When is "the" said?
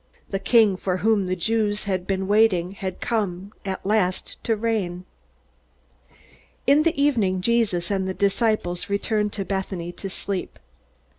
0.31-0.39, 1.27-1.35, 6.81-6.99, 8.07-8.15